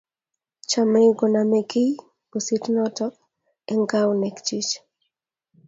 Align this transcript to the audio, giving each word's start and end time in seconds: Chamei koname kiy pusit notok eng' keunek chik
Chamei 0.69 1.11
koname 1.19 1.59
kiy 1.71 1.91
pusit 2.29 2.63
notok 2.73 3.13
eng' 3.71 3.87
keunek 3.91 4.35
chik 4.47 4.69